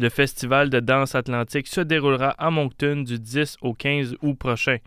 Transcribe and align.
Le 0.00 0.08
festival 0.08 0.70
de 0.70 0.80
danse 0.80 1.14
atlantique 1.14 1.66
se 1.66 1.82
déroulera 1.82 2.30
à 2.38 2.50
Moncton 2.50 3.02
du 3.06 3.18
10 3.18 3.58
au 3.60 3.74
15 3.74 4.16
août 4.22 4.32
prochain. 4.32 4.78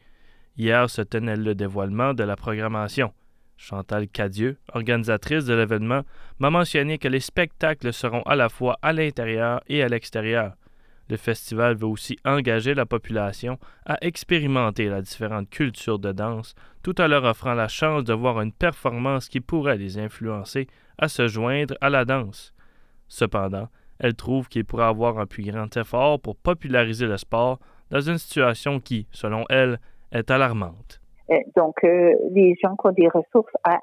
Hier 0.58 0.89
se 0.89 1.04
tenait 1.04 1.36
le 1.36 1.54
dévoilement 1.54 2.16
de 2.16 2.24
la 2.24 2.36
programmation. 2.36 3.13
Chantal 3.55 4.07
Cadieux, 4.07 4.57
organisatrice 4.73 5.46
de 5.46 5.54
l'événement, 5.54 6.02
m'a 6.39 6.49
mentionné 6.49 6.97
que 6.97 7.07
les 7.07 7.20
spectacles 7.20 7.94
seront 7.94 8.23
à 8.23 8.36
la 8.36 8.49
fois 8.49 8.79
à 8.81 8.91
l'intérieur 8.91 9.62
et 9.68 9.84
à 9.84 9.88
l'extérieur. 9.88 10.55
Le 11.09 11.18
festival 11.18 11.75
veut 11.75 11.86
aussi 11.86 12.18
engager 12.25 12.73
la 12.73 12.88
population 12.88 13.59
à 13.86 14.00
expérimenter 14.02 14.89
la 14.89 15.04
différente 15.04 15.48
culture 15.48 16.00
de 16.00 16.11
danse, 16.11 16.55
tout 16.82 17.00
en 17.00 17.07
leur 17.07 17.25
offrant 17.25 17.54
la 17.54 17.68
chance 17.68 18.04
de 18.04 18.14
voir 18.14 18.41
une 18.41 18.52
performance 18.52 19.30
qui 19.30 19.41
pourrait 19.41 19.77
les 19.77 20.00
influencer 20.00 20.66
à 20.98 21.07
se 21.07 21.27
joindre 21.27 21.75
à 21.82 21.91
la 21.91 22.04
danse. 22.04 22.52
Cependant, 23.07 23.70
elle 24.00 24.16
trouve 24.16 24.48
qu'il 24.48 24.66
pourrait 24.66 24.86
avoir 24.86 25.20
un 25.20 25.26
plus 25.26 25.44
grand 25.44 25.76
effort 25.78 26.20
pour 26.20 26.36
populariser 26.36 27.05
le 27.05 27.17
sport 27.17 27.59
dans 27.91 28.02
une 28.02 28.17
situation 28.17 28.80
qui, 28.80 29.08
selon 29.12 29.45
elle, 29.50 29.80
est 30.12 30.30
alarmante. 30.31 31.00
Euh, 31.30 31.38
donc, 31.55 31.84
euh, 31.84 32.14
les 32.31 32.55
gens 32.62 32.76
qui 32.76 32.88
ont 32.88 32.91
des 32.91 33.08
ressources 33.08 33.53
à, 33.64 33.80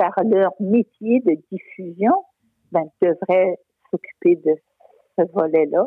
faire 0.00 0.14
leur 0.24 0.52
métier 0.60 1.20
de 1.20 1.36
diffusion 1.50 2.12
ben, 2.72 2.84
devraient 3.02 3.58
s'occuper 3.90 4.36
de 4.36 4.54
ce 5.18 5.24
volet-là, 5.32 5.84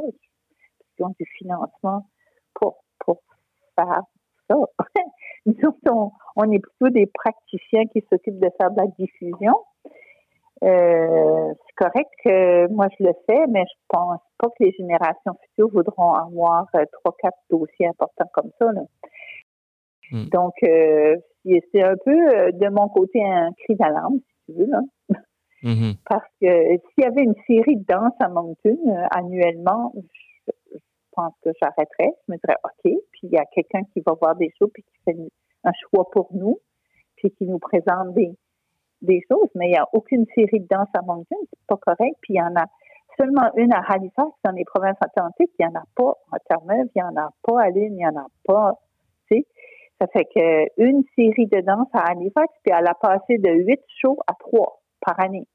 qui 0.95 1.03
ont 1.03 1.13
du 1.19 1.25
financement 1.37 2.05
pour, 2.53 2.83
pour 2.99 3.21
faire 3.75 4.01
ça. 4.49 4.55
Nous, 5.45 5.75
on, 6.35 6.51
est 6.51 6.59
plutôt 6.59 6.89
des 6.89 7.07
praticiens 7.07 7.85
qui 7.93 8.03
s'occupent 8.09 8.39
de 8.39 8.49
faire 8.57 8.71
de 8.71 8.81
la 8.81 8.87
diffusion. 8.87 9.53
Euh, 10.63 11.28
correct 11.79 12.09
que 12.23 12.67
moi 12.71 12.87
je 12.97 13.05
le 13.05 13.13
fais, 13.25 13.47
mais 13.47 13.63
je 13.63 13.79
pense 13.87 14.19
pas 14.37 14.47
que 14.49 14.63
les 14.63 14.71
générations 14.73 15.33
futures 15.43 15.69
voudront 15.69 16.13
avoir 16.13 16.67
euh, 16.75 16.83
trois, 16.91 17.15
quatre 17.21 17.37
dossiers 17.49 17.87
importants 17.87 18.29
comme 18.33 18.51
ça. 18.59 18.67
Hmm. 20.11 20.25
Donc, 20.29 20.53
euh, 20.63 21.15
c'est 21.45 21.83
un 21.83 21.95
peu 22.03 22.51
de 22.51 22.69
mon 22.69 22.89
côté 22.89 23.23
un 23.23 23.51
cri 23.63 23.75
d'alarme, 23.75 24.19
si 24.19 24.53
tu 24.53 24.59
veux. 24.59 24.67
Là. 24.67 24.81
Mm-hmm. 25.63 25.95
Parce 26.05 26.27
que 26.41 26.47
s'il 26.47 27.03
y 27.03 27.05
avait 27.05 27.23
une 27.23 27.35
série 27.47 27.75
de 27.75 27.85
danses 27.85 28.13
à 28.19 28.29
Moncton 28.29 28.77
annuellement, 29.11 29.93
je, 30.47 30.77
pense 31.11 31.33
que 31.43 31.49
j'arrêterais. 31.61 32.13
Je 32.27 32.33
me 32.33 32.37
dirais 32.37 32.57
OK, 32.63 32.81
puis 32.83 33.21
il 33.23 33.31
y 33.31 33.37
a 33.37 33.45
quelqu'un 33.53 33.81
qui 33.93 34.01
va 34.05 34.13
voir 34.13 34.35
des 34.35 34.51
choses 34.57 34.69
puis 34.73 34.83
qui 34.83 35.03
fait 35.03 35.17
un 35.63 35.71
choix 35.89 36.09
pour 36.11 36.29
nous, 36.33 36.59
puis 37.17 37.31
qui 37.31 37.45
nous 37.45 37.59
présente 37.59 38.13
des, 38.13 38.31
des 39.01 39.21
choses, 39.29 39.49
mais 39.55 39.67
il 39.67 39.71
n'y 39.71 39.77
a 39.77 39.87
aucune 39.93 40.25
série 40.35 40.59
de 40.59 40.67
danse 40.69 40.89
à 40.93 41.01
Moncton, 41.01 41.37
c'est 41.49 41.67
pas 41.67 41.77
correct. 41.77 42.15
Puis 42.21 42.33
il 42.33 42.37
y 42.37 42.41
en 42.41 42.55
a 42.55 42.65
seulement 43.17 43.51
une 43.55 43.73
à 43.73 43.81
Halifax 43.87 44.29
dans 44.43 44.51
les 44.51 44.65
provinces 44.65 44.97
atlantiques, 45.01 45.51
il 45.59 45.67
n'y 45.67 45.75
en 45.75 45.79
a 45.79 45.83
pas 45.95 46.13
à 46.31 46.39
Terre-Neuve, 46.39 46.87
il 46.95 47.01
n'y 47.01 47.03
en 47.03 47.15
a 47.21 47.29
pas 47.43 47.61
à 47.61 47.69
Lille, 47.69 47.91
il 47.91 47.95
n'y 47.95 48.05
en 48.05 48.15
a 48.15 48.27
pas, 48.45 48.73
tu 49.29 49.37
sais. 49.37 49.45
Ça 49.99 50.07
fait 50.07 50.25
qu'une 50.25 51.03
série 51.15 51.47
de 51.47 51.61
danse 51.61 51.89
à 51.93 52.11
Halifax, 52.11 52.53
puis 52.63 52.73
elle 52.73 52.87
a 52.87 52.93
passé 52.93 53.37
de 53.37 53.51
huit 53.51 53.81
shows 54.01 54.17
à 54.27 54.33
trois 54.39 54.81
par 55.01 55.19
année. 55.19 55.45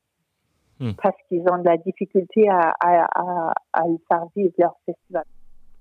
Hmm. 0.80 0.92
Parce 1.02 1.16
qu'ils 1.28 1.44
ont 1.50 1.58
de 1.58 1.64
la 1.64 1.78
difficulté 1.78 2.48
à, 2.50 2.74
à, 2.80 3.52
à, 3.72 3.82
faire 4.08 4.26
vivre 4.36 4.52
leur 4.58 4.74
festival. 4.84 5.24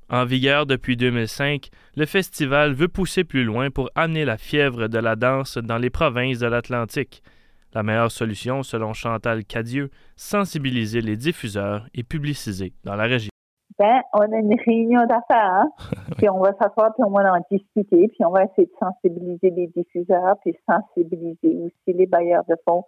En 0.09 0.25
vigueur 0.25 0.65
depuis 0.65 0.95
2005, 0.95 1.69
le 1.95 2.05
festival 2.05 2.73
veut 2.73 2.87
pousser 2.87 3.23
plus 3.23 3.43
loin 3.43 3.71
pour 3.71 3.89
amener 3.95 4.25
la 4.25 4.37
fièvre 4.37 4.87
de 4.87 4.99
la 4.99 5.15
danse 5.15 5.57
dans 5.57 5.77
les 5.77 5.89
provinces 5.89 6.39
de 6.39 6.47
l'Atlantique. 6.47 7.23
La 7.73 7.81
meilleure 7.81 8.11
solution, 8.11 8.61
selon 8.61 8.93
Chantal 8.93 9.43
Cadieux, 9.45 9.89
sensibiliser 10.15 11.01
les 11.01 11.17
diffuseurs 11.17 11.87
et 11.95 12.03
publiciser 12.03 12.73
dans 12.83 12.95
la 12.95 13.05
région. 13.05 13.29
Ben, 13.79 14.01
on 14.13 14.31
a 14.31 14.37
une 14.37 14.55
réunion 14.63 15.05
d'affaires, 15.07 15.65
hein. 15.65 15.71
puis 16.17 16.29
on 16.29 16.39
va 16.39 16.53
s'asseoir, 16.53 16.93
puis 16.93 17.03
on 17.03 17.09
va 17.09 17.33
en 17.33 17.41
discuter, 17.49 18.07
puis 18.09 18.23
on 18.23 18.29
va 18.29 18.43
essayer 18.43 18.67
de 18.67 18.73
sensibiliser 18.79 19.49
les 19.49 19.67
diffuseurs, 19.67 20.35
puis 20.41 20.55
sensibiliser 20.69 21.57
aussi 21.63 21.97
les 21.97 22.05
bailleurs 22.05 22.43
de 22.47 22.55
fonds 22.67 22.85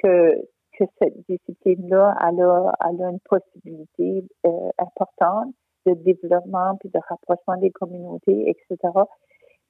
que, 0.00 0.36
que 0.78 0.84
cette 1.00 1.16
discipline-là, 1.28 2.14
a, 2.20 2.28
a, 2.28 2.90
une 2.90 3.18
possibilité 3.28 4.24
euh, 4.46 4.70
importante 4.78 5.52
de 5.86 5.94
développement, 5.94 6.76
puis 6.78 6.90
de 6.90 7.00
rapprochement 7.08 7.56
des 7.56 7.70
communautés, 7.70 8.50
etc. 8.50 8.92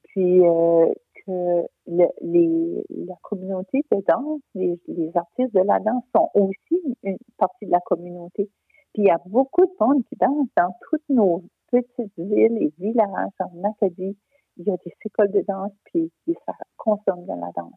Puis 0.04 0.46
euh, 0.46 0.92
que 1.24 1.66
la 1.96 3.14
communauté 3.22 3.84
de 3.90 4.02
danse, 4.08 4.40
les, 4.54 4.78
artistes 5.14 5.54
de 5.54 5.60
la 5.60 5.78
danse 5.80 6.04
sont 6.14 6.28
aussi 6.34 6.96
une 7.02 7.18
partie 7.38 7.66
de 7.66 7.70
la 7.70 7.80
communauté. 7.80 8.48
Puis 8.94 9.02
il 9.02 9.06
y 9.06 9.10
a 9.10 9.18
beaucoup 9.26 9.64
de 9.64 9.72
monde 9.80 10.04
qui 10.08 10.16
danse 10.16 10.48
dans 10.56 10.74
toutes 10.88 11.08
nos 11.08 11.42
petites 11.70 12.12
villes 12.18 12.58
et 12.60 12.72
villages 12.78 13.30
en 13.40 13.70
Acadie. 13.70 14.16
Il 14.58 14.66
y 14.66 14.70
a 14.70 14.76
des 14.84 14.92
écoles 15.04 15.32
de 15.32 15.42
danse, 15.48 15.72
puis, 15.84 16.12
ça 16.46 16.52
consomme 16.76 17.24
de 17.24 17.40
la 17.40 17.50
danse. 17.56 17.72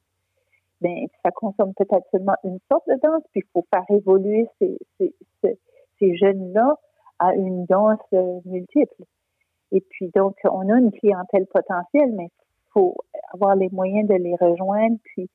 Bien, 0.82 1.06
ça 1.24 1.32
consomme 1.32 1.74
peut-être 1.74 2.06
seulement 2.12 2.36
une 2.44 2.60
sorte 2.70 2.86
de 2.88 3.00
danse, 3.02 3.24
puis 3.32 3.42
il 3.42 3.50
faut 3.54 3.66
faire 3.74 3.86
évoluer 3.90 4.46
ces, 4.60 4.78
jeunes-là 6.02 6.76
à 7.20 7.34
une 7.34 7.66
danse 7.66 8.12
multiple. 8.44 9.06
Et 9.72 9.82
puis, 9.82 10.12
donc, 10.14 10.36
on 10.44 10.70
a 10.70 10.78
une 10.78 10.92
clientèle 10.92 11.48
potentielle, 11.48 12.12
mais 12.12 12.30
faut 12.76 12.96
avoir 13.34 13.56
les 13.56 13.70
moyens 13.70 14.08
de 14.08 14.16
les 14.16 14.36
rejoindre, 14.36 14.98
puis 15.04 15.30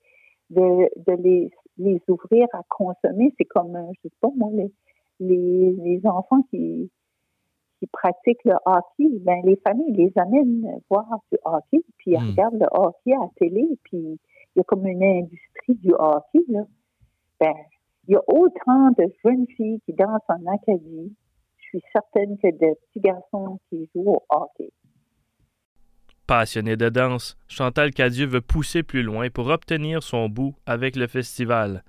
de, 0.50 0.88
de 1.06 1.22
les, 1.22 1.50
les 1.78 2.00
ouvrir 2.08 2.46
à 2.52 2.62
consommer. 2.68 3.32
C'est 3.38 3.46
comme, 3.46 3.74
euh, 3.74 3.92
je 3.94 4.08
sais 4.08 4.14
pas 4.20 4.28
moi, 4.36 4.50
les, 4.52 4.72
les, 5.20 5.72
les 5.72 6.06
enfants 6.06 6.42
qui, 6.50 6.90
qui 7.78 7.86
pratiquent 7.86 8.44
le 8.44 8.56
hockey, 8.66 9.08
ben 9.20 9.40
les 9.44 9.56
familles 9.66 9.92
les 9.92 10.12
amènent 10.16 10.80
voir 10.90 11.06
du 11.32 11.38
hockey, 11.44 11.82
puis 11.98 12.12
ils 12.12 12.18
hmm. 12.18 12.30
regardent 12.30 12.60
le 12.60 12.68
hockey 12.72 13.14
à 13.14 13.20
la 13.20 13.30
télé, 13.36 13.66
puis 13.84 13.98
il 14.54 14.58
y 14.58 14.60
a 14.60 14.64
comme 14.64 14.86
une 14.86 15.02
industrie 15.02 15.74
du 15.76 15.92
hockey, 15.98 16.44
là. 16.48 16.64
Ben, 17.40 17.54
il 18.06 18.14
y 18.14 18.16
a 18.16 18.22
autant 18.26 18.90
de 18.98 19.06
jeunes 19.24 19.46
filles 19.56 19.80
qui 19.86 19.92
dansent 19.92 20.20
en 20.28 20.44
Acadie. 20.52 21.14
Je 21.56 21.68
suis 21.68 21.82
certaine 21.92 22.36
que 22.38 22.48
de 22.48 22.74
petits 22.74 23.00
garçons 23.00 23.58
qui 23.68 23.88
jouent 23.94 24.10
au 24.10 24.22
hockey. 24.28 24.70
Passionnée 26.30 26.76
de 26.76 26.88
danse, 26.88 27.36
Chantal 27.48 27.91
Cadieux 27.91 28.28
veut 28.28 28.41
pousser 28.41 28.84
plus 28.84 29.02
loin 29.02 29.30
pour 29.30 29.48
obtenir 29.48 30.00
son 30.00 30.28
bout 30.28 30.54
avec 30.64 30.94
le 30.94 31.08
festival. 31.08 31.82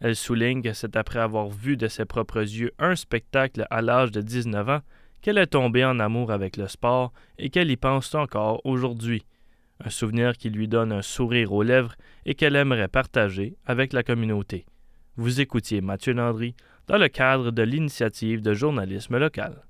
Elle 0.00 0.16
souligne 0.16 0.62
que 0.62 0.72
c'est 0.72 0.96
après 0.96 1.18
avoir 1.18 1.50
vu 1.50 1.76
de 1.76 1.88
ses 1.88 2.06
propres 2.06 2.40
yeux 2.40 2.72
un 2.78 2.96
spectacle 2.96 3.66
à 3.68 3.82
l'âge 3.82 4.10
de 4.10 4.22
19 4.22 4.68
ans 4.70 4.80
qu'elle 5.20 5.36
est 5.36 5.48
tombée 5.48 5.84
en 5.84 6.00
amour 6.00 6.32
avec 6.32 6.56
le 6.56 6.68
sport 6.68 7.12
et 7.36 7.50
qu'elle 7.50 7.70
y 7.70 7.76
pense 7.76 8.14
encore 8.14 8.64
aujourd'hui. 8.64 9.26
Un 9.84 9.90
souvenir 9.90 10.38
qui 10.38 10.48
lui 10.48 10.68
donne 10.68 10.92
un 10.92 11.02
sourire 11.02 11.52
aux 11.52 11.62
lèvres 11.62 11.94
et 12.24 12.34
qu'elle 12.34 12.56
aimerait 12.56 12.88
partager 12.88 13.58
avec 13.66 13.92
la 13.92 14.02
communauté. 14.02 14.64
Vous 15.16 15.42
écoutiez 15.42 15.82
Mathieu 15.82 16.14
Landry 16.14 16.54
dans 16.86 16.96
le 16.96 17.08
cadre 17.08 17.50
de 17.50 17.62
l'initiative 17.62 18.40
de 18.40 18.54
journalisme 18.54 19.18
local. 19.18 19.66